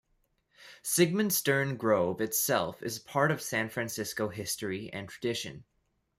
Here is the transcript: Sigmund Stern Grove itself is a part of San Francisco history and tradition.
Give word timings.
Sigmund 0.81 1.31
Stern 1.31 1.77
Grove 1.77 2.21
itself 2.21 2.81
is 2.81 2.97
a 2.97 3.03
part 3.03 3.29
of 3.29 3.39
San 3.39 3.69
Francisco 3.69 4.29
history 4.29 4.91
and 4.91 5.07
tradition. 5.07 5.63